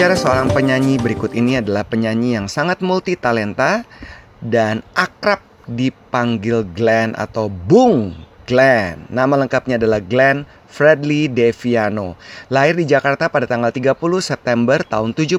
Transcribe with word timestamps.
Berbicara 0.00 0.16
seorang 0.16 0.48
penyanyi 0.56 0.96
berikut 0.96 1.36
ini 1.36 1.60
adalah 1.60 1.84
penyanyi 1.84 2.32
yang 2.32 2.48
sangat 2.48 2.80
multi 2.80 3.20
talenta 3.20 3.84
dan 4.40 4.80
akrab 4.96 5.44
dipanggil 5.68 6.64
Glenn 6.72 7.12
atau 7.12 7.52
Bung 7.52 8.16
Glenn. 8.48 9.04
Nama 9.12 9.44
lengkapnya 9.44 9.76
adalah 9.76 10.00
Glenn 10.00 10.48
Fredly 10.72 11.28
Deviano. 11.28 12.16
Lahir 12.48 12.80
di 12.80 12.88
Jakarta 12.88 13.28
pada 13.28 13.44
tanggal 13.44 13.68
30 13.68 13.92
September 14.24 14.80
tahun 14.80 15.12
75 15.12 15.36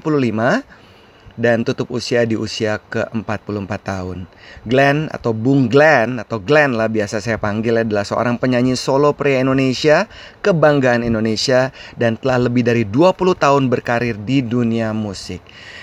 dan 1.39 1.63
tutup 1.63 1.91
usia 1.91 2.23
di 2.27 2.35
usia 2.35 2.79
ke-44 2.91 3.71
tahun. 3.83 4.25
Glenn 4.67 5.07
atau 5.11 5.31
Bung 5.31 5.71
Glenn 5.71 6.19
atau 6.19 6.39
Glenn 6.39 6.75
lah 6.75 6.91
biasa 6.91 7.23
saya 7.23 7.39
panggil 7.39 7.83
adalah 7.83 8.03
seorang 8.03 8.39
penyanyi 8.39 8.75
solo 8.75 9.15
pria 9.15 9.39
Indonesia, 9.39 10.07
kebanggaan 10.43 11.03
Indonesia 11.05 11.69
dan 11.95 12.17
telah 12.19 12.47
lebih 12.47 12.67
dari 12.67 12.83
20 12.83 13.15
tahun 13.37 13.63
berkarir 13.71 14.19
di 14.19 14.43
dunia 14.43 14.91
musik. 14.91 15.39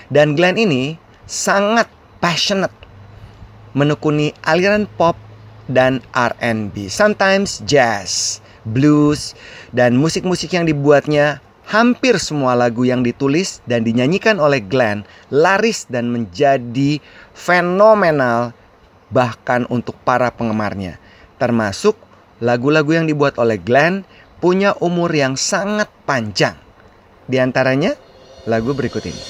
Dan 0.09 0.37
Glenn 0.37 0.57
ini 0.57 0.97
sangat 1.29 1.89
passionate 2.19 2.75
menekuni 3.77 4.33
aliran 4.43 4.89
pop 4.97 5.15
dan 5.69 6.01
R&B, 6.17 6.89
sometimes 6.89 7.61
jazz, 7.69 8.41
blues, 8.65 9.37
dan 9.71 10.01
musik-musik 10.01 10.49
yang 10.57 10.65
dibuatnya 10.65 11.45
hampir 11.69 12.17
semua 12.17 12.57
lagu 12.57 12.89
yang 12.89 13.05
ditulis 13.05 13.61
dan 13.69 13.85
dinyanyikan 13.85 14.41
oleh 14.41 14.65
Glenn 14.65 15.05
laris 15.29 15.85
dan 15.87 16.09
menjadi 16.09 16.99
fenomenal 17.37 18.57
bahkan 19.13 19.69
untuk 19.69 19.97
para 20.05 20.33
penggemarnya. 20.33 20.97
Termasuk 21.37 21.95
lagu-lagu 22.41 22.97
yang 22.97 23.07
dibuat 23.07 23.37
oleh 23.37 23.61
Glenn 23.61 24.09
punya 24.41 24.73
umur 24.81 25.13
yang 25.13 25.37
sangat 25.37 25.93
panjang. 26.09 26.57
Di 27.29 27.37
antaranya 27.37 27.93
lagu 28.49 28.73
berikut 28.73 29.05
ini. 29.05 29.23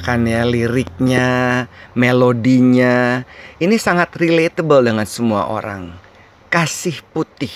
Kan 0.00 0.24
ya 0.24 0.48
liriknya, 0.48 1.66
melodinya. 1.92 3.26
Ini 3.60 3.76
sangat 3.76 4.16
relatable 4.16 4.88
dengan 4.88 5.04
semua 5.04 5.52
orang. 5.52 5.92
Kasih 6.48 7.04
putih. 7.12 7.52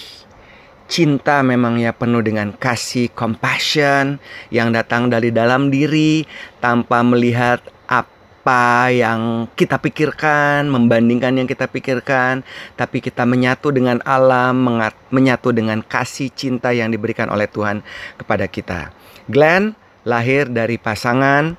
cinta 0.86 1.42
memang 1.42 1.82
ya 1.82 1.90
penuh 1.90 2.22
dengan 2.22 2.54
kasih 2.54 3.10
compassion 3.10 4.22
yang 4.54 4.70
datang 4.70 5.10
dari 5.10 5.34
dalam 5.34 5.68
diri 5.68 6.22
tanpa 6.62 7.02
melihat 7.02 7.58
apa 7.90 8.94
yang 8.94 9.50
kita 9.58 9.82
pikirkan, 9.82 10.70
membandingkan 10.70 11.34
yang 11.34 11.50
kita 11.50 11.66
pikirkan, 11.66 12.46
tapi 12.78 13.02
kita 13.02 13.26
menyatu 13.26 13.74
dengan 13.74 13.98
alam, 14.06 14.62
menyatu 15.10 15.50
dengan 15.50 15.82
kasih 15.82 16.30
cinta 16.30 16.70
yang 16.70 16.94
diberikan 16.94 17.26
oleh 17.34 17.50
Tuhan 17.50 17.82
kepada 18.14 18.46
kita. 18.46 18.94
Glenn 19.26 19.74
lahir 20.06 20.46
dari 20.46 20.78
pasangan 20.78 21.58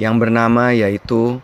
yang 0.00 0.16
bernama 0.16 0.72
yaitu 0.72 1.36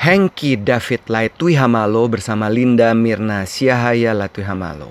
Hengki 0.00 0.56
David 0.56 1.04
Laitui 1.12 1.52
Hamalo 1.52 2.08
bersama 2.08 2.48
Linda 2.48 2.96
Mirna 2.96 3.44
Siahaya 3.44 4.16
Laitui 4.16 4.48
Hamalo. 4.48 4.88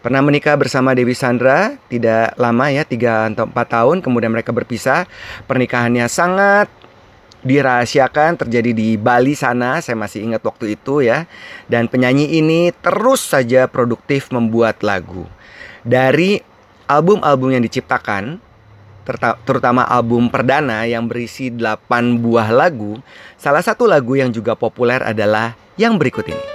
Pernah 0.00 0.20
menikah 0.20 0.56
bersama 0.56 0.92
Dewi 0.92 1.16
Sandra, 1.16 1.80
tidak 1.88 2.36
lama 2.36 2.68
ya, 2.68 2.84
3 2.84 3.32
atau 3.32 3.48
4 3.48 3.56
tahun, 3.56 3.96
kemudian 4.04 4.28
mereka 4.28 4.52
berpisah. 4.52 5.08
Pernikahannya 5.48 6.04
sangat 6.12 6.68
dirahasiakan 7.40 8.36
terjadi 8.36 8.76
di 8.76 9.00
Bali 9.00 9.32
sana, 9.32 9.80
saya 9.80 9.96
masih 9.96 10.28
ingat 10.28 10.44
waktu 10.44 10.76
itu 10.76 11.00
ya. 11.00 11.24
Dan 11.72 11.88
penyanyi 11.88 12.36
ini 12.36 12.68
terus 12.84 13.24
saja 13.24 13.64
produktif 13.64 14.28
membuat 14.28 14.84
lagu. 14.84 15.24
Dari 15.88 16.44
album-album 16.84 17.56
yang 17.56 17.64
diciptakan, 17.64 18.43
terutama 19.44 19.84
album 19.84 20.32
perdana 20.32 20.88
yang 20.88 21.04
berisi 21.04 21.52
8 21.52 22.18
buah 22.18 22.48
lagu, 22.48 22.98
salah 23.36 23.60
satu 23.60 23.84
lagu 23.84 24.16
yang 24.16 24.32
juga 24.32 24.56
populer 24.56 25.04
adalah 25.04 25.54
yang 25.76 26.00
berikut 26.00 26.24
ini. 26.26 26.53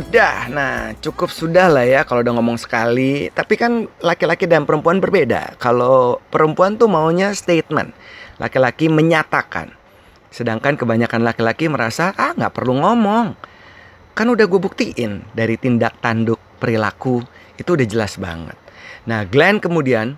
Sudah. 0.00 0.48
Nah, 0.48 0.96
cukup 1.04 1.28
sudah 1.28 1.68
lah 1.68 1.84
ya 1.84 2.00
kalau 2.08 2.24
udah 2.24 2.34
ngomong 2.40 2.56
sekali. 2.56 3.28
Tapi 3.28 3.54
kan 3.60 3.84
laki-laki 4.00 4.48
dan 4.48 4.64
perempuan 4.64 4.96
berbeda. 4.96 5.60
Kalau 5.60 6.16
perempuan 6.32 6.80
tuh 6.80 6.88
maunya 6.88 7.36
statement. 7.36 7.92
Laki-laki 8.40 8.88
menyatakan. 8.88 9.76
Sedangkan 10.32 10.80
kebanyakan 10.80 11.20
laki-laki 11.20 11.68
merasa, 11.68 12.16
ah 12.16 12.32
nggak 12.32 12.56
perlu 12.56 12.80
ngomong. 12.80 13.36
Kan 14.16 14.26
udah 14.32 14.48
gue 14.48 14.60
buktiin 14.60 15.20
dari 15.36 15.60
tindak 15.60 16.00
tanduk 16.00 16.40
perilaku. 16.56 17.20
Itu 17.60 17.76
udah 17.76 17.84
jelas 17.84 18.16
banget. 18.16 18.56
Nah, 19.04 19.28
Glenn 19.28 19.60
kemudian 19.60 20.16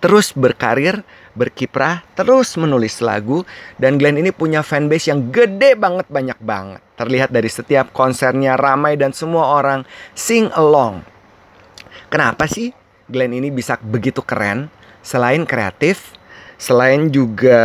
terus 0.00 0.32
berkarir, 0.32 1.04
berkiprah, 1.36 2.06
terus 2.16 2.56
menulis 2.56 3.04
lagu 3.04 3.44
dan 3.76 4.00
Glenn 4.00 4.16
ini 4.16 4.32
punya 4.32 4.64
fanbase 4.64 5.12
yang 5.12 5.28
gede 5.28 5.76
banget, 5.76 6.06
banyak 6.08 6.38
banget. 6.40 6.87
Terlihat 6.98 7.30
dari 7.30 7.46
setiap 7.46 7.94
konsernya 7.94 8.58
ramai 8.58 8.98
dan 8.98 9.14
semua 9.14 9.54
orang 9.54 9.86
sing 10.18 10.50
along. 10.52 11.06
Kenapa 12.10 12.50
sih 12.50 12.74
Glenn 13.06 13.32
ini 13.32 13.54
bisa 13.54 13.78
begitu 13.78 14.20
keren? 14.20 14.68
Selain 15.00 15.46
kreatif, 15.46 16.12
selain 16.58 17.08
juga 17.08 17.62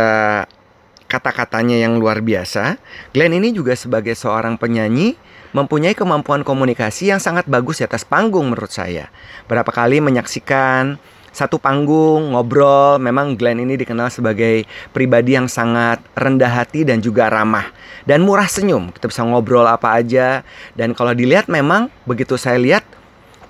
kata-katanya 1.10 1.78
yang 1.82 2.00
luar 2.00 2.24
biasa, 2.24 2.78
Glenn 3.12 3.36
ini 3.36 3.50
juga 3.52 3.76
sebagai 3.76 4.16
seorang 4.16 4.56
penyanyi 4.56 5.18
mempunyai 5.54 5.94
kemampuan 5.94 6.42
komunikasi 6.42 7.14
yang 7.14 7.22
sangat 7.22 7.46
bagus 7.46 7.78
di 7.78 7.86
atas 7.86 8.02
panggung 8.02 8.50
menurut 8.50 8.74
saya. 8.74 9.12
Berapa 9.46 9.70
kali 9.70 10.02
menyaksikan 10.02 10.98
satu 11.34 11.58
panggung 11.58 12.32
ngobrol. 12.32 13.02
Memang 13.02 13.34
Glenn 13.34 13.58
ini 13.66 13.74
dikenal 13.74 14.08
sebagai 14.14 14.62
pribadi 14.94 15.34
yang 15.34 15.50
sangat 15.50 15.98
rendah 16.14 16.62
hati 16.62 16.86
dan 16.86 17.02
juga 17.02 17.26
ramah 17.26 17.74
dan 18.06 18.22
murah 18.22 18.46
senyum. 18.46 18.94
Kita 18.94 19.10
bisa 19.10 19.26
ngobrol 19.26 19.66
apa 19.66 19.98
aja 19.98 20.46
dan 20.78 20.94
kalau 20.94 21.10
dilihat 21.12 21.50
memang 21.50 21.90
begitu 22.06 22.38
saya 22.38 22.56
lihat, 22.62 22.86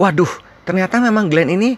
waduh, 0.00 0.30
ternyata 0.64 0.96
memang 0.98 1.28
Glenn 1.28 1.52
ini 1.52 1.76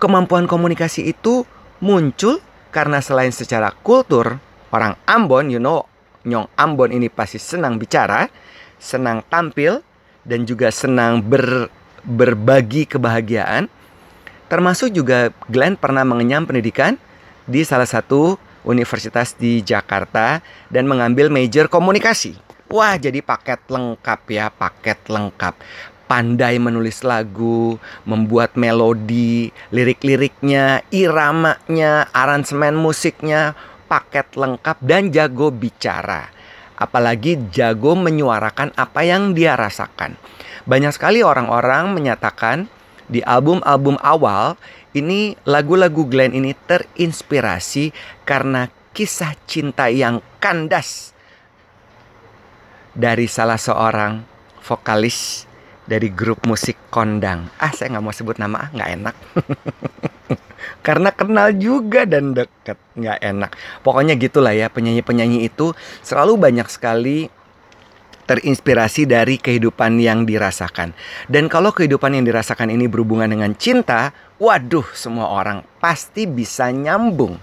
kemampuan 0.00 0.48
komunikasi 0.48 1.12
itu 1.12 1.44
muncul 1.84 2.40
karena 2.72 3.04
selain 3.04 3.30
secara 3.30 3.72
kultur 3.84 4.40
orang 4.72 4.96
Ambon, 5.04 5.52
you 5.52 5.60
know, 5.60 5.84
Nyong 6.26 6.50
Ambon 6.58 6.90
ini 6.90 7.06
pasti 7.06 7.38
senang 7.38 7.78
bicara, 7.78 8.26
senang 8.82 9.22
tampil 9.30 9.78
dan 10.26 10.42
juga 10.42 10.74
senang 10.74 11.22
ber, 11.22 11.70
berbagi 12.02 12.84
kebahagiaan. 12.90 13.70
Termasuk 14.46 14.94
juga 14.94 15.34
Glenn 15.50 15.74
pernah 15.74 16.06
mengenyam 16.06 16.46
pendidikan 16.46 16.94
di 17.46 17.66
salah 17.66 17.86
satu 17.86 18.38
universitas 18.66 19.34
di 19.34 19.62
Jakarta 19.62 20.42
dan 20.70 20.90
mengambil 20.90 21.30
major 21.30 21.70
komunikasi. 21.70 22.34
Wah, 22.66 22.98
jadi 22.98 23.22
paket 23.22 23.62
lengkap 23.70 24.20
ya, 24.26 24.50
paket 24.50 24.98
lengkap. 25.06 25.54
Pandai 26.06 26.58
menulis 26.58 27.02
lagu, 27.02 27.78
membuat 28.06 28.54
melodi, 28.58 29.50
lirik-liriknya, 29.70 30.82
iramanya, 30.90 32.10
aransemen 32.10 32.78
musiknya, 32.78 33.54
paket 33.86 34.34
lengkap 34.34 34.78
dan 34.82 35.10
jago 35.14 35.50
bicara. 35.50 36.30
Apalagi 36.78 37.50
jago 37.50 37.94
menyuarakan 37.98 38.74
apa 38.78 39.02
yang 39.02 39.34
dia 39.34 39.54
rasakan. 39.54 40.18
Banyak 40.66 40.94
sekali 40.94 41.22
orang-orang 41.22 41.94
menyatakan 41.94 42.66
di 43.06 43.22
album-album 43.22 43.98
awal 44.02 44.58
ini 44.96 45.36
lagu-lagu 45.44 46.08
Glenn 46.08 46.34
ini 46.34 46.56
terinspirasi 46.56 47.92
karena 48.26 48.72
kisah 48.96 49.36
cinta 49.44 49.92
yang 49.92 50.24
kandas 50.40 51.12
dari 52.96 53.28
salah 53.28 53.60
seorang 53.60 54.24
vokalis 54.64 55.44
dari 55.86 56.10
grup 56.10 56.42
musik 56.48 56.74
kondang. 56.90 57.46
Ah, 57.62 57.70
saya 57.70 57.94
nggak 57.94 58.04
mau 58.04 58.10
sebut 58.10 58.36
nama, 58.42 58.66
ah, 58.66 58.68
nggak 58.74 58.90
enak. 58.98 59.14
Karena 60.86 61.14
kenal 61.14 61.54
juga 61.54 62.02
dan 62.08 62.34
deket, 62.34 62.74
nggak 62.98 63.18
enak. 63.22 63.50
Pokoknya 63.86 64.18
gitulah 64.18 64.50
ya, 64.50 64.66
penyanyi-penyanyi 64.66 65.46
itu 65.46 65.76
selalu 66.02 66.34
banyak 66.40 66.66
sekali 66.66 67.30
terinspirasi 68.26 69.06
dari 69.06 69.38
kehidupan 69.38 70.02
yang 70.02 70.26
dirasakan. 70.26 70.92
Dan 71.30 71.46
kalau 71.46 71.70
kehidupan 71.72 72.18
yang 72.18 72.26
dirasakan 72.26 72.74
ini 72.74 72.90
berhubungan 72.90 73.30
dengan 73.30 73.54
cinta, 73.54 74.10
waduh, 74.36 74.86
semua 74.92 75.30
orang 75.30 75.62
pasti 75.78 76.26
bisa 76.26 76.68
nyambung. 76.74 77.38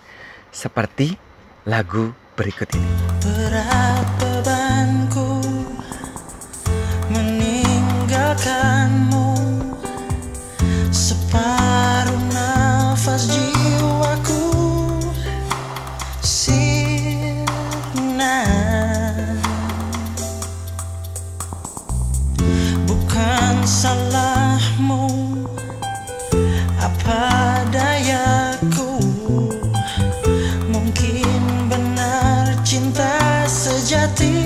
Seperti 0.53 1.17
lagu 1.65 2.13
berikut 2.35 2.69
ini. 2.75 3.42
Salahmu 23.63 25.07
apa 26.83 27.23
dayaku? 27.71 28.99
Mungkin 30.67 31.71
benar 31.71 32.59
cinta 32.67 33.47
sejati 33.47 34.42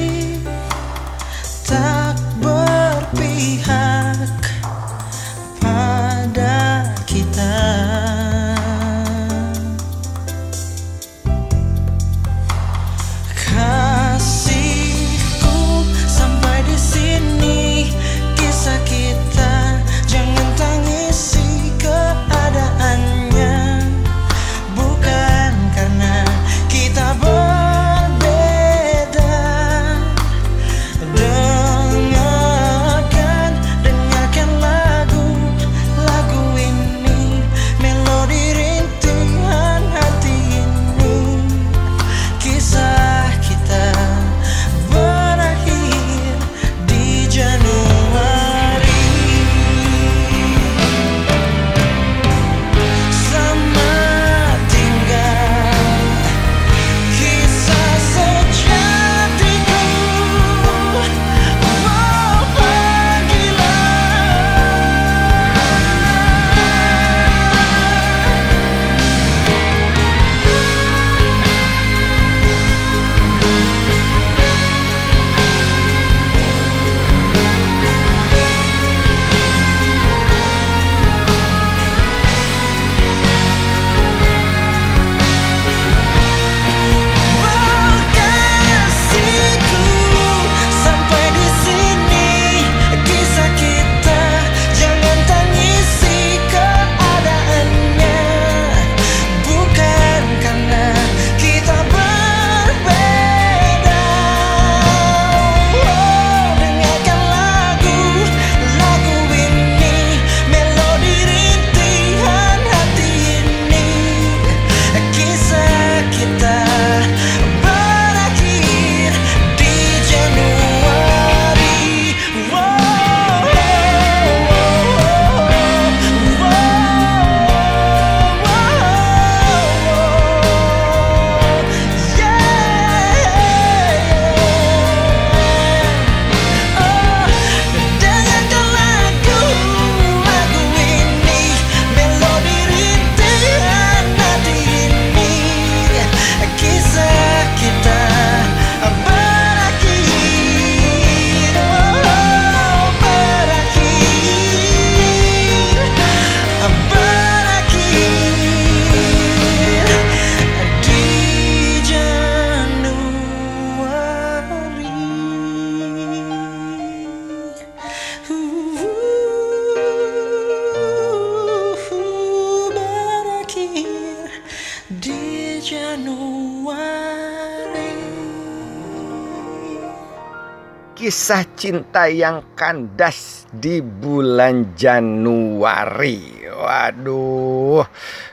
kisah 181.27 181.43
cinta 181.59 182.07
yang 182.07 182.39
kandas 182.55 183.43
di 183.51 183.83
bulan 183.83 184.63
Januari. 184.79 186.47
Waduh, 186.47 187.83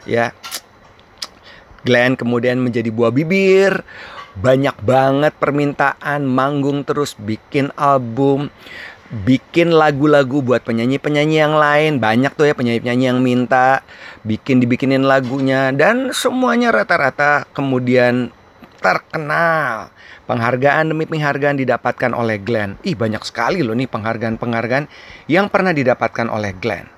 ya. 0.06 0.30
Glenn 1.82 2.14
kemudian 2.14 2.62
menjadi 2.62 2.94
buah 2.94 3.10
bibir. 3.10 3.82
Banyak 4.38 4.78
banget 4.86 5.34
permintaan, 5.42 6.22
manggung 6.22 6.86
terus, 6.86 7.18
bikin 7.18 7.74
album, 7.74 8.54
bikin 9.26 9.74
lagu-lagu 9.74 10.38
buat 10.38 10.62
penyanyi-penyanyi 10.62 11.34
yang 11.34 11.58
lain. 11.58 11.98
Banyak 11.98 12.38
tuh 12.38 12.46
ya 12.46 12.54
penyanyi-penyanyi 12.54 13.10
yang 13.10 13.18
minta 13.18 13.82
bikin 14.22 14.62
dibikinin 14.62 15.02
lagunya 15.02 15.74
dan 15.74 16.14
semuanya 16.14 16.70
rata-rata 16.70 17.42
kemudian 17.58 18.30
terkenal. 18.84 19.88
Penghargaan 20.28 20.92
demi 20.92 21.08
penghargaan 21.08 21.56
didapatkan 21.56 22.12
oleh 22.12 22.36
Glenn. 22.36 22.76
Ih 22.84 22.92
banyak 22.92 23.24
sekali 23.24 23.64
loh 23.64 23.72
nih 23.72 23.88
penghargaan-penghargaan 23.88 24.84
yang 25.32 25.48
pernah 25.48 25.72
didapatkan 25.72 26.28
oleh 26.28 26.52
Glenn. 26.60 26.92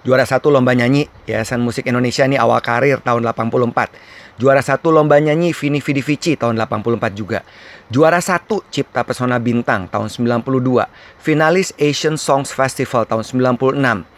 Juara 0.00 0.22
satu 0.22 0.54
lomba 0.54 0.70
nyanyi 0.70 1.10
Yayasan 1.26 1.60
Musik 1.60 1.84
Indonesia 1.84 2.22
nih 2.24 2.38
awal 2.38 2.62
karir 2.64 3.02
tahun 3.04 3.26
84. 3.26 4.40
Juara 4.40 4.62
satu 4.64 4.88
lomba 4.88 5.20
nyanyi 5.20 5.52
Vini 5.52 5.84
Vidi 5.84 6.00
Vici 6.00 6.32
tahun 6.38 6.56
84 6.56 7.12
juga. 7.12 7.44
Juara 7.92 8.22
satu 8.22 8.64
Cipta 8.72 9.04
Pesona 9.04 9.36
Bintang 9.36 9.90
tahun 9.90 10.08
92. 10.08 10.86
Finalis 11.20 11.76
Asian 11.76 12.16
Songs 12.16 12.54
Festival 12.54 13.04
tahun 13.04 13.26
96. 13.26 14.08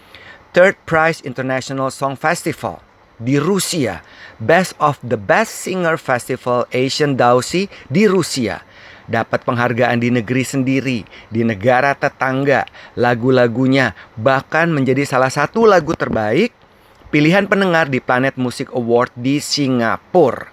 Third 0.53 0.77
Prize 0.85 1.25
International 1.25 1.89
Song 1.89 2.15
Festival 2.15 2.92
di 3.23 3.39
Rusia. 3.39 4.03
Best 4.43 4.75
of 4.83 4.99
the 5.07 5.15
Best 5.15 5.63
Singer 5.63 5.95
Festival 5.97 6.67
Asian 6.75 7.15
Dausi 7.15 7.71
di 7.87 8.11
Rusia. 8.11 8.61
Dapat 9.07 9.47
penghargaan 9.47 9.99
di 9.99 10.11
negeri 10.11 10.43
sendiri, 10.47 11.03
di 11.31 11.43
negara 11.43 11.95
tetangga, 11.95 12.67
lagu-lagunya 12.99 13.95
bahkan 14.19 14.71
menjadi 14.71 15.07
salah 15.07 15.31
satu 15.31 15.67
lagu 15.67 15.95
terbaik 15.95 16.55
pilihan 17.11 17.47
pendengar 17.47 17.91
di 17.91 17.99
Planet 17.99 18.35
Music 18.39 18.71
Award 18.75 19.15
di 19.15 19.39
Singapura. 19.39 20.51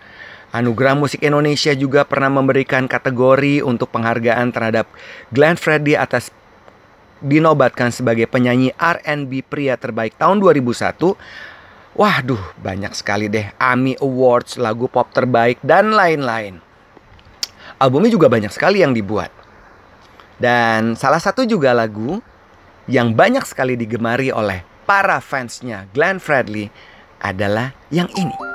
Anugerah 0.49 0.97
Musik 0.97 1.21
Indonesia 1.21 1.77
juga 1.77 2.01
pernah 2.10 2.34
memberikan 2.34 2.89
kategori 2.89 3.62
untuk 3.62 3.93
penghargaan 3.93 4.49
terhadap 4.49 4.89
Glenn 5.29 5.62
Fredly 5.62 5.93
atas 5.93 6.34
dinobatkan 7.21 7.93
sebagai 7.93 8.25
penyanyi 8.25 8.73
R&B 8.79 9.45
pria 9.45 9.75
terbaik 9.75 10.15
tahun 10.17 10.41
2001 10.41 10.97
Waduh, 11.99 12.55
banyak 12.63 12.95
sekali 12.95 13.27
deh 13.27 13.51
AMI 13.59 13.99
Awards, 13.99 14.55
lagu 14.55 14.88
pop 14.88 15.12
terbaik, 15.12 15.59
dan 15.59 15.91
lain-lain. 15.91 16.63
Albumnya 17.75 18.07
juga 18.07 18.31
banyak 18.31 18.55
sekali 18.55 18.79
yang 18.79 18.95
dibuat. 18.95 19.27
Dan 20.39 20.95
salah 20.95 21.19
satu 21.19 21.43
juga 21.43 21.75
lagu 21.75 22.23
yang 22.88 23.12
banyak 23.12 23.43
sekali 23.43 23.75
digemari 23.75 24.31
oleh 24.31 24.63
para 24.88 25.19
fansnya 25.19 25.91
Glenn 25.91 26.23
Fredly 26.23 26.71
adalah 27.19 27.75
yang 27.91 28.07
ini. 28.15 28.48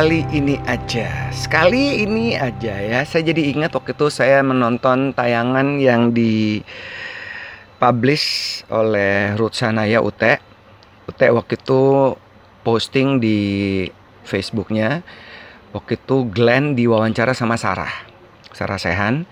Sekali 0.00 0.24
ini 0.32 0.56
aja. 0.64 1.28
Sekali 1.28 1.84
ini 2.00 2.32
aja 2.32 2.72
ya. 2.72 3.04
Saya 3.04 3.20
jadi 3.20 3.52
ingat 3.52 3.76
waktu 3.76 3.92
itu 3.92 4.08
saya 4.08 4.40
menonton 4.40 5.12
tayangan 5.12 5.76
yang 5.76 6.16
di 6.16 6.64
publish 7.76 8.64
oleh 8.72 9.36
Ruth 9.36 9.60
Sanaya 9.60 10.00
Ute. 10.00 10.40
Ute 11.04 11.28
waktu 11.28 11.52
itu 11.52 12.16
posting 12.64 13.20
di 13.20 13.40
Facebooknya. 14.24 15.04
Waktu 15.76 16.00
itu 16.00 16.24
Glenn 16.32 16.72
diwawancara 16.72 17.36
sama 17.36 17.60
Sarah. 17.60 17.92
Sarah 18.56 18.80
Sehan. 18.80 19.28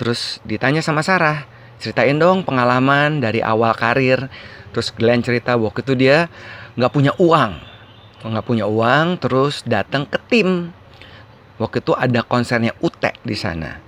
Terus 0.00 0.40
ditanya 0.48 0.80
sama 0.80 1.04
Sarah, 1.04 1.44
ceritain 1.76 2.16
dong 2.16 2.40
pengalaman 2.40 3.20
dari 3.20 3.44
awal 3.44 3.76
karir. 3.76 4.32
Terus 4.72 4.96
Glenn 4.96 5.20
cerita 5.20 5.60
waktu 5.60 5.84
itu 5.84 5.92
dia 5.92 6.32
nggak 6.72 6.92
punya 6.96 7.12
uang 7.20 7.75
nggak 8.30 8.46
punya 8.46 8.66
uang 8.66 9.20
terus 9.22 9.62
datang 9.66 10.06
ke 10.06 10.18
tim. 10.30 10.70
Waktu 11.56 11.80
itu 11.80 11.96
ada 11.96 12.20
konsernya 12.20 12.76
Ute 12.84 13.16
di 13.24 13.32
sana. 13.32 13.80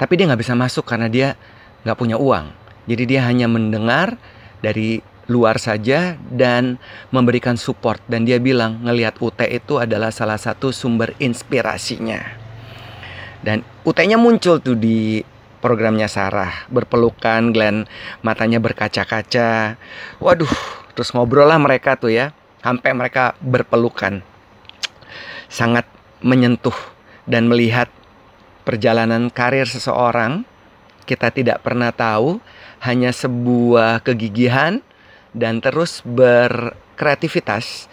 Tapi 0.00 0.18
dia 0.18 0.26
nggak 0.26 0.42
bisa 0.42 0.58
masuk 0.58 0.82
karena 0.82 1.06
dia 1.06 1.38
nggak 1.86 1.98
punya 1.98 2.18
uang. 2.18 2.50
Jadi 2.90 3.02
dia 3.06 3.22
hanya 3.28 3.46
mendengar 3.46 4.18
dari 4.58 4.98
luar 5.30 5.62
saja 5.62 6.18
dan 6.34 6.82
memberikan 7.14 7.54
support. 7.54 8.02
Dan 8.10 8.26
dia 8.26 8.42
bilang 8.42 8.82
ngelihat 8.82 9.22
Ute 9.22 9.46
itu 9.46 9.78
adalah 9.78 10.10
salah 10.10 10.40
satu 10.40 10.74
sumber 10.74 11.14
inspirasinya. 11.22 12.18
Dan 13.42 13.62
Ute-nya 13.86 14.18
muncul 14.18 14.58
tuh 14.58 14.74
di 14.74 15.22
programnya 15.62 16.10
Sarah. 16.10 16.66
Berpelukan 16.66 17.54
Glenn 17.54 17.86
matanya 18.26 18.58
berkaca-kaca. 18.58 19.78
Waduh 20.18 20.82
terus 20.92 21.14
ngobrol 21.16 21.48
lah 21.48 21.56
mereka 21.56 21.96
tuh 21.96 22.12
ya 22.12 22.36
sampai 22.62 22.90
mereka 22.94 23.34
berpelukan. 23.42 24.22
Sangat 25.50 25.84
menyentuh 26.22 26.74
dan 27.26 27.50
melihat 27.50 27.90
perjalanan 28.62 29.28
karir 29.28 29.66
seseorang. 29.66 30.46
Kita 31.02 31.34
tidak 31.34 31.66
pernah 31.66 31.90
tahu 31.90 32.38
hanya 32.86 33.10
sebuah 33.10 34.06
kegigihan 34.06 34.78
dan 35.34 35.58
terus 35.58 35.98
berkreativitas 36.06 37.90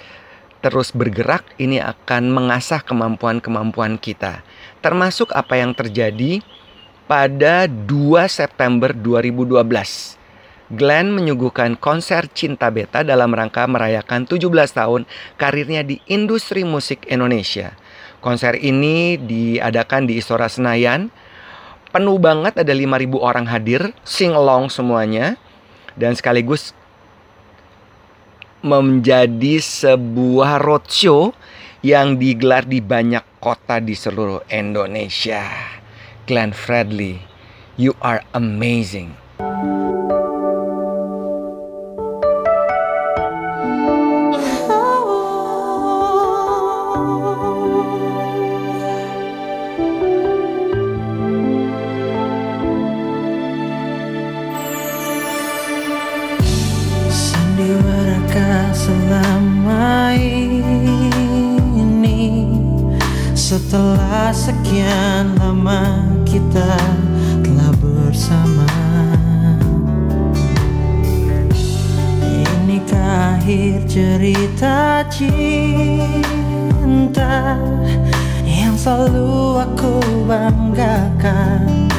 terus 0.60 0.92
bergerak 0.92 1.48
ini 1.56 1.80
akan 1.80 2.30
mengasah 2.30 2.84
kemampuan-kemampuan 2.84 3.98
kita. 3.98 4.44
Termasuk 4.84 5.32
apa 5.34 5.58
yang 5.58 5.74
terjadi 5.74 6.44
pada 7.10 7.66
2 7.66 7.90
September 8.30 8.94
2012 8.94 10.19
Glenn 10.70 11.10
menyuguhkan 11.18 11.74
konser 11.82 12.30
Cinta 12.30 12.70
Beta 12.70 13.02
dalam 13.02 13.34
rangka 13.34 13.66
merayakan 13.66 14.30
17 14.30 14.54
tahun 14.70 15.10
karirnya 15.42 15.82
di 15.82 15.98
industri 16.06 16.62
musik 16.62 17.10
Indonesia. 17.10 17.74
Konser 18.22 18.54
ini 18.62 19.18
diadakan 19.18 20.06
di 20.06 20.22
Istora 20.22 20.46
Senayan. 20.46 21.10
Penuh 21.90 22.22
banget 22.22 22.54
ada 22.62 22.70
5000 22.70 23.18
orang 23.18 23.50
hadir, 23.50 23.98
sing 24.06 24.30
along 24.30 24.70
semuanya 24.70 25.42
dan 25.98 26.14
sekaligus 26.14 26.78
menjadi 28.62 29.58
sebuah 29.58 30.62
roadshow 30.62 31.34
yang 31.82 32.22
digelar 32.22 32.68
di 32.68 32.78
banyak 32.78 33.26
kota 33.42 33.82
di 33.82 33.98
seluruh 33.98 34.46
Indonesia. 34.54 35.48
Glenn 36.30 36.54
Fredly, 36.54 37.26
you 37.74 37.98
are 38.06 38.22
amazing. 38.38 39.18
Setelah 63.70 64.34
sekian 64.34 65.38
lama 65.38 66.02
kita 66.26 66.74
telah 67.46 67.70
bersama. 67.78 68.66
Inikah 72.26 73.38
akhir 73.38 73.86
cerita 73.86 75.06
cinta 75.14 75.62
Yang 78.42 78.90
selalu 78.90 79.62
aku 79.62 80.02
banggakan 80.26 81.94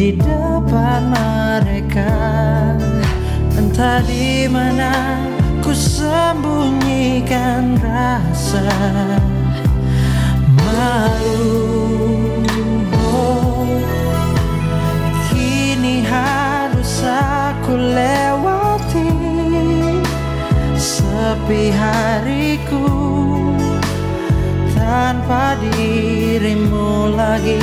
Di 0.00 0.16
depan 0.16 1.12
mereka? 1.12 2.16
Entah 3.52 4.00
di 4.08 4.48
mana 4.48 5.20
ku 5.60 5.76
sembunyikan 5.76 7.76
rasa 7.76 8.72
Sepi 21.34 21.72
hariku 21.72 22.86
Tanpa 24.76 25.56
dirimu 25.56 27.10
lagi. 27.16 27.58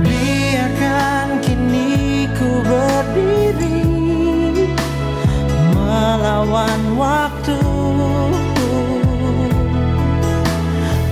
Biarkan 0.00 1.42
kini 1.44 2.30
ku 2.32 2.62
berdiri 2.64 3.82
Melawan 5.74 6.96
waktu 6.96 7.65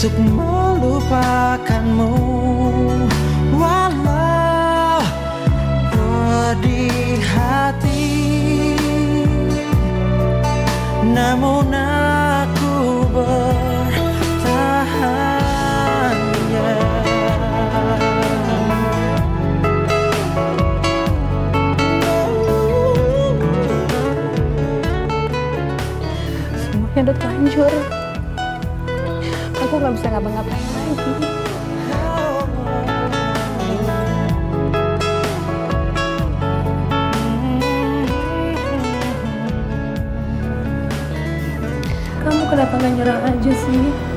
untuk 0.05 0.21
melupakanmu. 0.37 2.13
Walau 3.57 5.01
pedih 5.89 7.25
hati 7.25 8.13
namun 11.09 11.73
aku 11.73 13.09
bertahan 13.17 13.73
ya 16.53 16.77
semuanya 26.61 27.01
udah 27.09 27.17
terlanjur 27.17 27.94
aku 29.75 29.83
nggak 29.83 29.97
bisa 29.99 30.07
ngapa-ngapain 30.07 30.69
lagi. 30.71 31.13
Kamu 42.23 42.43
kenapa 42.47 42.75
nggak 42.79 42.93
nyerah 42.95 43.19
aja 43.27 43.51
sih 43.67 44.14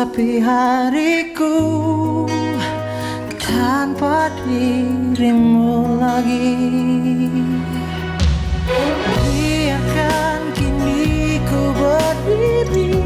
Sepi 0.00 0.40
hariku 0.40 1.60
tanpa 3.36 4.32
dirimu 4.48 6.00
lagi. 6.00 6.56
Biarkan 9.04 10.56
kini 10.56 11.36
ku 11.44 11.76
berdiri 11.76 12.96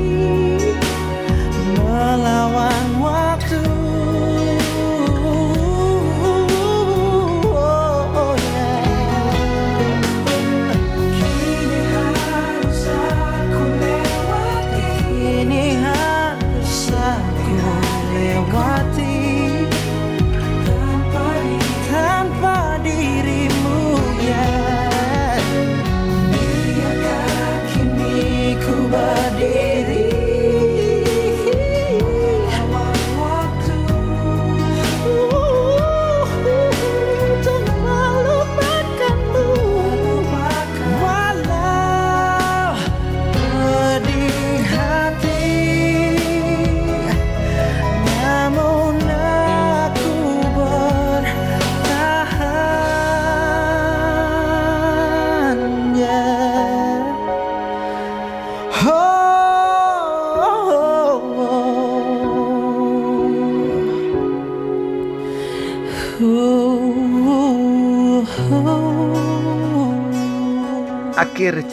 Melawan 1.83 2.93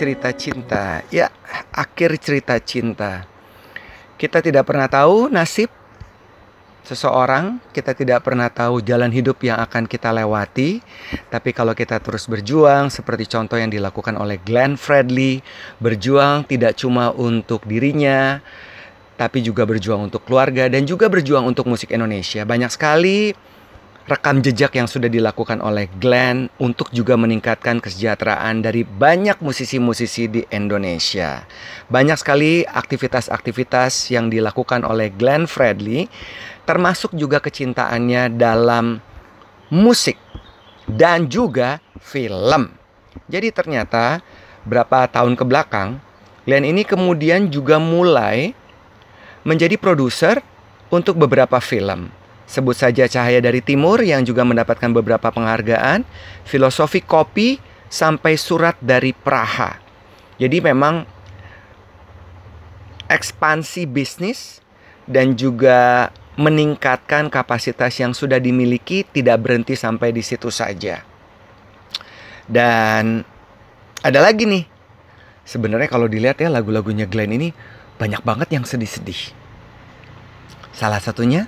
cerita 0.01 0.33
cinta. 0.33 1.05
Ya, 1.13 1.29
akhir 1.69 2.17
cerita 2.17 2.57
cinta. 2.57 3.29
Kita 4.17 4.41
tidak 4.41 4.65
pernah 4.65 4.89
tahu 4.89 5.29
nasib 5.29 5.69
seseorang, 6.81 7.61
kita 7.69 7.93
tidak 7.93 8.25
pernah 8.25 8.49
tahu 8.49 8.81
jalan 8.81 9.13
hidup 9.13 9.37
yang 9.45 9.61
akan 9.61 9.85
kita 9.85 10.09
lewati. 10.09 10.81
Tapi 11.29 11.53
kalau 11.53 11.77
kita 11.77 12.01
terus 12.01 12.25
berjuang, 12.25 12.89
seperti 12.89 13.29
contoh 13.29 13.61
yang 13.61 13.69
dilakukan 13.69 14.17
oleh 14.17 14.41
Glenn 14.41 14.73
Fredly, 14.73 15.45
berjuang 15.77 16.49
tidak 16.49 16.81
cuma 16.81 17.13
untuk 17.13 17.61
dirinya, 17.69 18.41
tapi 19.21 19.45
juga 19.45 19.69
berjuang 19.69 20.09
untuk 20.09 20.25
keluarga 20.25 20.65
dan 20.65 20.81
juga 20.89 21.05
berjuang 21.13 21.45
untuk 21.45 21.69
musik 21.69 21.93
Indonesia. 21.93 22.41
Banyak 22.41 22.73
sekali 22.73 23.37
rekam 24.09 24.41
jejak 24.41 24.73
yang 24.73 24.89
sudah 24.89 25.09
dilakukan 25.11 25.61
oleh 25.61 25.85
Glenn 26.01 26.49
untuk 26.57 26.89
juga 26.89 27.13
meningkatkan 27.17 27.77
kesejahteraan 27.77 28.65
dari 28.65 28.81
banyak 28.81 29.37
musisi-musisi 29.43 30.29
di 30.31 30.41
Indonesia. 30.49 31.45
Banyak 31.91 32.17
sekali 32.17 32.65
aktivitas-aktivitas 32.65 34.09
yang 34.09 34.33
dilakukan 34.33 34.81
oleh 34.81 35.13
Glenn 35.13 35.45
Fredly, 35.45 36.09
termasuk 36.65 37.13
juga 37.13 37.37
kecintaannya 37.43 38.33
dalam 38.33 38.97
musik 39.69 40.17
dan 40.89 41.29
juga 41.29 41.77
film. 42.01 42.73
Jadi 43.29 43.53
ternyata 43.53 44.23
berapa 44.65 45.05
tahun 45.09 45.37
ke 45.37 45.43
belakang, 45.45 46.01
Glenn 46.47 46.65
ini 46.65 46.81
kemudian 46.81 47.53
juga 47.53 47.77
mulai 47.77 48.57
menjadi 49.45 49.77
produser 49.77 50.41
untuk 50.89 51.17
beberapa 51.17 51.57
film. 51.61 52.20
Sebut 52.51 52.75
saja 52.75 53.07
Cahaya 53.07 53.39
dari 53.39 53.63
Timur 53.63 54.03
yang 54.03 54.27
juga 54.27 54.43
mendapatkan 54.43 54.91
beberapa 54.91 55.31
penghargaan, 55.31 56.03
Filosofi 56.43 56.99
Kopi 56.99 57.55
sampai 57.87 58.35
Surat 58.35 58.75
dari 58.83 59.15
Praha. 59.15 59.79
Jadi 60.35 60.59
memang 60.59 61.07
ekspansi 63.07 63.87
bisnis 63.87 64.59
dan 65.07 65.39
juga 65.39 66.11
meningkatkan 66.35 67.31
kapasitas 67.31 67.95
yang 68.03 68.11
sudah 68.11 68.35
dimiliki 68.43 69.07
tidak 69.07 69.47
berhenti 69.47 69.79
sampai 69.79 70.11
di 70.11 70.19
situ 70.19 70.51
saja. 70.51 71.07
Dan 72.51 73.23
ada 74.03 74.19
lagi 74.19 74.43
nih. 74.43 74.67
Sebenarnya 75.47 75.87
kalau 75.87 76.11
dilihat 76.11 76.35
ya 76.43 76.51
lagu-lagunya 76.51 77.07
Glenn 77.07 77.31
ini 77.31 77.55
banyak 77.95 78.19
banget 78.27 78.51
yang 78.51 78.67
sedih-sedih. 78.67 79.31
Salah 80.75 80.99
satunya 80.99 81.47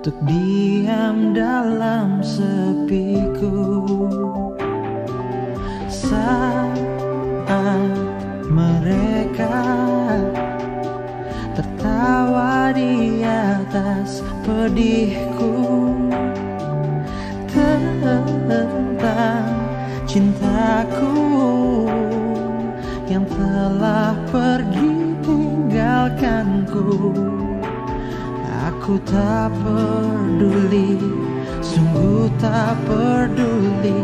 Untuk 0.00 0.16
diam 0.24 1.36
dalam 1.36 2.24
sepiku. 2.24 3.84
Saat 5.92 7.44
mereka 8.48 9.60
Tertawa 11.52 12.72
di 12.72 13.20
atas 13.28 14.24
pedihku. 14.40 15.68
Tentang 17.52 19.52
cintaku 20.08 21.12
Yang 23.04 23.36
telah 23.36 24.16
pergi 24.32 25.12
tinggalkanku 25.20 26.88
Aku 28.80 28.96
tak 29.04 29.52
peduli 29.60 30.96
Sungguh 31.60 32.32
tak 32.40 32.80
peduli 32.88 34.00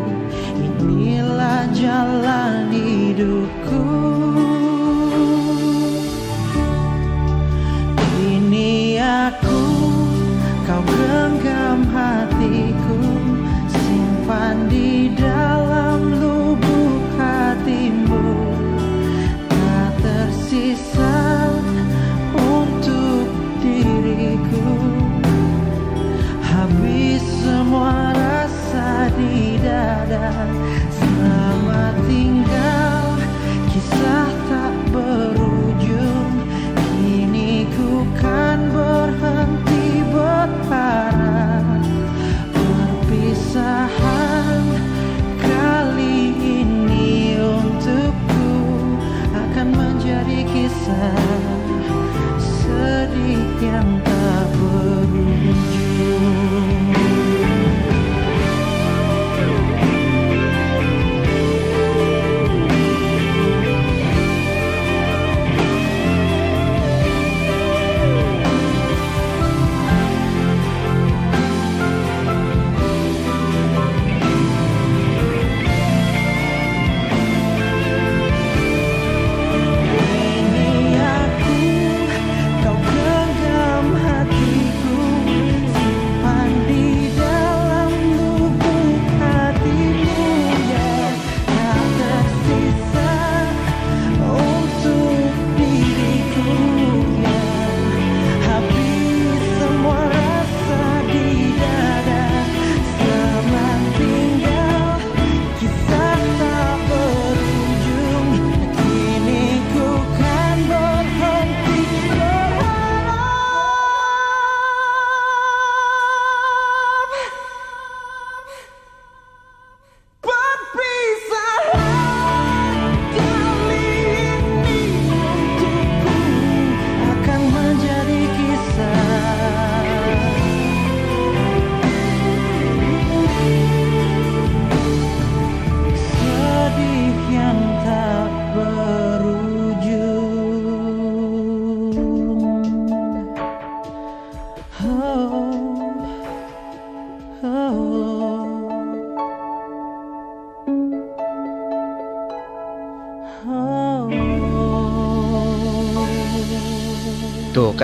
Inilah 0.53 1.65
jalan 1.73 2.69
hidupku. 2.69 3.81
Ini 8.21 9.01
aku, 9.01 9.65
kau 10.69 10.85
genggam 10.85 11.81
hatiku 11.89 13.01
Simpan 13.73 14.69
di 14.69 15.09
dalam 15.17 16.21
lubuk 16.21 17.01
hatimu 17.17 17.96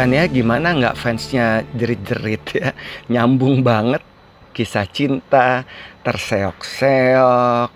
kan 0.02 0.10
ya 0.10 0.26
gimana 0.26 0.74
nggak 0.74 0.98
fansnya 0.98 1.62
jerit-jerit 1.78 2.42
ya? 2.58 2.74
Nyambung 3.06 3.62
banget. 3.62 4.02
Kisah 4.50 4.82
cinta 4.90 5.62
terseok-seok 6.02 7.70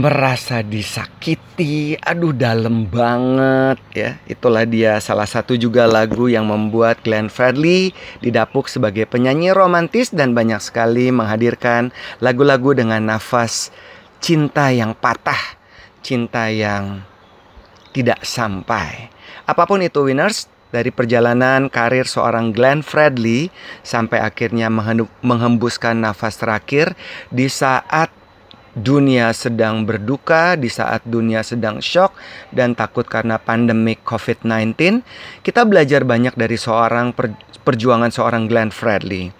merasa 0.00 0.64
disakiti 0.64 2.00
aduh 2.00 2.32
dalam 2.32 2.88
banget 2.88 3.76
ya. 3.92 4.10
Itulah 4.24 4.64
dia 4.64 4.96
salah 4.96 5.28
satu 5.28 5.52
juga 5.60 5.84
lagu 5.84 6.32
yang 6.32 6.48
membuat 6.48 7.04
Glenn 7.04 7.28
Fredly 7.28 7.92
didapuk 8.24 8.64
sebagai 8.72 9.04
penyanyi 9.04 9.52
romantis 9.52 10.16
dan 10.16 10.32
banyak 10.32 10.64
sekali 10.64 11.12
menghadirkan 11.12 11.92
lagu-lagu 12.24 12.72
dengan 12.72 13.04
nafas 13.04 13.68
cinta 14.24 14.72
yang 14.72 14.96
patah 14.96 15.60
cinta 16.00 16.48
yang 16.48 17.04
tidak 17.92 18.24
sampai. 18.24 19.12
Apa 19.44 19.68
pun 19.68 19.84
itu 19.84 20.08
winners 20.08 20.55
dari 20.74 20.90
perjalanan 20.90 21.70
karir 21.70 22.06
seorang 22.06 22.50
Glenn 22.50 22.82
Fredly 22.82 23.48
sampai 23.86 24.22
akhirnya 24.22 24.70
menghembuskan 25.22 26.02
nafas 26.02 26.38
terakhir 26.38 26.94
di 27.30 27.46
saat 27.46 28.10
dunia 28.76 29.32
sedang 29.32 29.88
berduka, 29.88 30.52
di 30.52 30.68
saat 30.68 31.00
dunia 31.08 31.40
sedang 31.40 31.80
shock 31.80 32.12
dan 32.52 32.76
takut 32.76 33.08
karena 33.08 33.40
pandemik 33.40 34.04
COVID-19, 34.04 35.00
kita 35.40 35.64
belajar 35.64 36.04
banyak 36.04 36.36
dari 36.36 36.60
seorang 36.60 37.16
per, 37.16 37.32
perjuangan 37.64 38.12
seorang 38.12 38.44
Glenn 38.44 38.68
Fredly. 38.68 39.32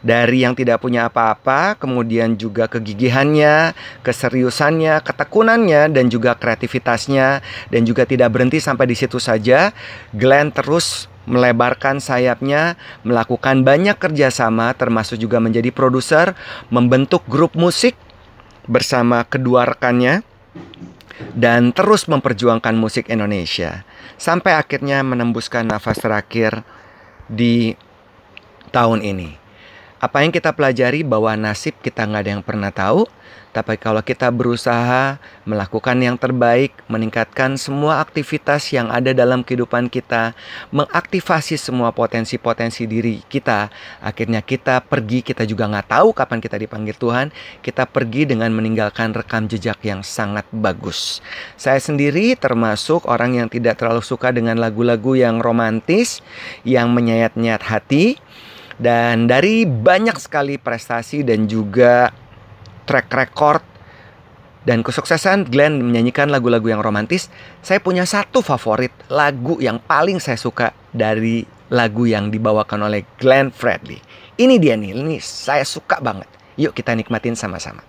Dari 0.00 0.44
yang 0.44 0.56
tidak 0.56 0.80
punya 0.80 1.12
apa-apa, 1.12 1.76
kemudian 1.76 2.36
juga 2.40 2.64
kegigihannya, 2.66 3.76
keseriusannya, 4.00 5.04
ketekunannya, 5.04 5.92
dan 5.92 6.08
juga 6.08 6.32
kreativitasnya, 6.32 7.44
dan 7.68 7.82
juga 7.84 8.08
tidak 8.08 8.32
berhenti 8.32 8.58
sampai 8.58 8.88
di 8.88 8.96
situ 8.96 9.20
saja. 9.20 9.76
Glenn 10.16 10.56
terus 10.56 11.10
melebarkan 11.28 12.00
sayapnya, 12.00 12.80
melakukan 13.04 13.60
banyak 13.60 14.00
kerjasama, 14.00 14.72
termasuk 14.72 15.20
juga 15.20 15.36
menjadi 15.36 15.68
produser, 15.68 16.32
membentuk 16.72 17.22
grup 17.28 17.52
musik 17.52 17.94
bersama 18.70 19.26
kedua 19.26 19.68
rekannya 19.68 20.22
dan 21.36 21.70
terus 21.76 22.08
memperjuangkan 22.08 22.72
musik 22.76 23.12
Indonesia 23.12 23.84
sampai 24.16 24.56
akhirnya 24.56 25.04
menembuskan 25.04 25.68
nafas 25.68 26.00
terakhir 26.00 26.64
di 27.28 27.76
tahun 28.72 29.00
ini. 29.04 29.39
Apa 30.00 30.24
yang 30.24 30.32
kita 30.32 30.56
pelajari 30.56 31.04
bahwa 31.04 31.36
nasib 31.36 31.76
kita 31.84 32.08
nggak 32.08 32.22
ada 32.24 32.32
yang 32.32 32.40
pernah 32.40 32.72
tahu, 32.72 33.04
tapi 33.52 33.76
kalau 33.76 34.00
kita 34.00 34.32
berusaha 34.32 35.20
melakukan 35.44 35.92
yang 36.00 36.16
terbaik, 36.16 36.72
meningkatkan 36.88 37.60
semua 37.60 38.00
aktivitas 38.00 38.72
yang 38.72 38.88
ada 38.88 39.12
dalam 39.12 39.44
kehidupan 39.44 39.92
kita, 39.92 40.32
mengaktifasi 40.72 41.60
semua 41.60 41.92
potensi-potensi 41.92 42.88
diri 42.88 43.20
kita, 43.28 43.68
akhirnya 44.00 44.40
kita 44.40 44.80
pergi, 44.80 45.20
kita 45.20 45.44
juga 45.44 45.68
nggak 45.68 45.92
tahu 45.92 46.16
kapan 46.16 46.40
kita 46.40 46.56
dipanggil 46.56 46.96
Tuhan, 46.96 47.28
kita 47.60 47.84
pergi 47.84 48.24
dengan 48.24 48.48
meninggalkan 48.56 49.12
rekam 49.12 49.52
jejak 49.52 49.84
yang 49.84 50.00
sangat 50.00 50.48
bagus. 50.48 51.20
Saya 51.60 51.76
sendiri 51.76 52.40
termasuk 52.40 53.04
orang 53.04 53.36
yang 53.36 53.52
tidak 53.52 53.76
terlalu 53.76 54.00
suka 54.00 54.32
dengan 54.32 54.56
lagu-lagu 54.56 55.12
yang 55.12 55.44
romantis, 55.44 56.24
yang 56.64 56.88
menyayat-nyayat 56.96 57.68
hati, 57.68 58.16
dan 58.80 59.28
dari 59.28 59.68
banyak 59.68 60.16
sekali 60.16 60.56
prestasi 60.56 61.20
dan 61.20 61.44
juga 61.44 62.08
track 62.88 63.08
record 63.12 63.62
dan 64.64 64.80
kesuksesan 64.80 65.48
Glenn 65.48 65.84
menyanyikan 65.84 66.32
lagu-lagu 66.32 66.68
yang 66.68 66.80
romantis, 66.84 67.28
saya 67.60 67.80
punya 67.80 68.08
satu 68.08 68.40
favorit 68.40 68.92
lagu 69.12 69.60
yang 69.60 69.80
paling 69.84 70.16
saya 70.20 70.40
suka 70.40 70.72
dari 70.92 71.44
lagu 71.72 72.08
yang 72.08 72.32
dibawakan 72.32 72.88
oleh 72.88 73.04
Glenn 73.16 73.52
Fredly. 73.52 74.00
Ini 74.40 74.56
dia 74.56 74.76
nih, 74.76 74.96
ini 74.96 75.16
saya 75.20 75.64
suka 75.64 76.00
banget. 76.00 76.28
Yuk 76.60 76.72
kita 76.76 76.92
nikmatin 76.96 77.36
sama-sama. 77.36 77.84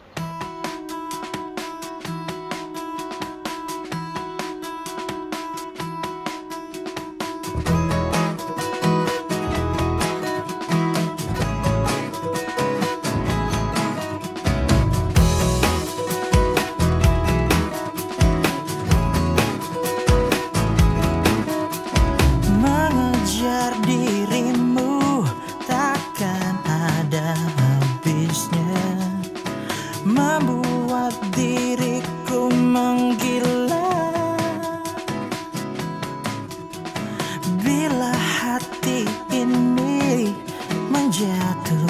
Yeah. 41.22 41.81